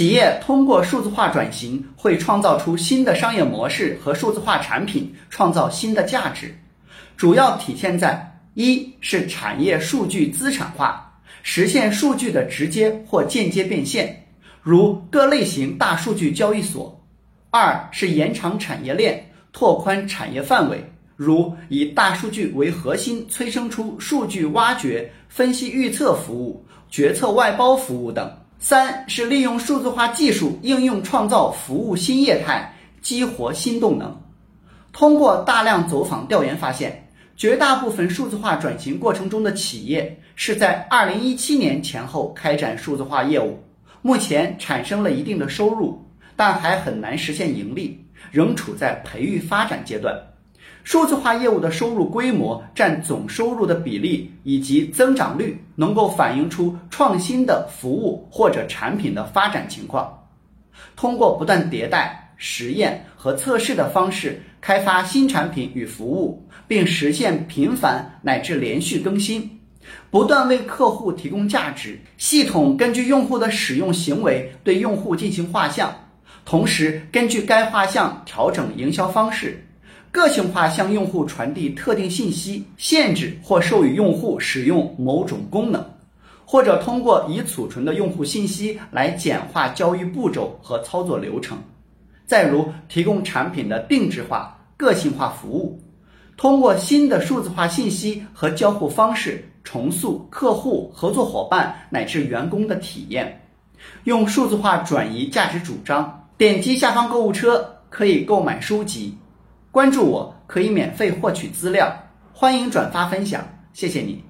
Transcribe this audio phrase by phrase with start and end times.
[0.00, 6.58] 企业通过数字化转型，会创造出新的商业模式和数字化产品，创造新的价值。
[7.18, 14.24] 主要体现在一是产业数据资产化，实现数据的直接或间接变现，
[14.62, 16.98] 如各类型大数据交易所；
[17.50, 19.22] 二是延长产业链，
[19.52, 20.82] 拓宽产业范围，
[21.14, 28.34] 如以大数据为核心，催生出数据挖掘、分析预测服务、决策外包服务等。
[28.62, 34.14] 三是利用数字化技术应用创造服务新业态，激活新动能。
[34.92, 43.58] 通过大量走访调研发现，绝大部分数字化转型过程中的企业是在二零一七年前后开展数字化业务，
[44.02, 45.98] 目前产生了一定的收入，
[46.36, 50.14] 但还很难实现盈利，仍处在培育发展阶段。
[50.90, 60.12] 数字化业务的收入规模占总收入的比例以及增长率，能够反映出创新的服务或者产品的发展情况。
[60.96, 69.48] 通过不断迭代、实验和测试的方式，开发新产品与服务，并实现频繁乃至连续更新，
[70.10, 72.00] 不断为客户提供价值。
[72.18, 75.94] 系统根据用户的使用行为对用户进行画像，
[76.44, 79.64] 同时根据该画像调整营销方式。
[80.12, 85.84] 个性化向用户传递特定信息，限制或授予用户使用某种功能，
[86.44, 91.56] 或者通过已储存的用户信息来简化交易步骤和操作流程。
[92.26, 95.80] 再如提供产品的定制化、个性化服务，
[96.36, 103.40] 通过新的数字化信息和交互方式重塑客户、合作伙伴乃至员工的体验，
[104.04, 106.28] 用数字化转移价值主张。
[106.36, 109.14] 点击下方购物车可以购买书籍。
[109.72, 111.94] 关注我可以免费获取资料，
[112.32, 114.24] 欢迎转发分享，谢谢你。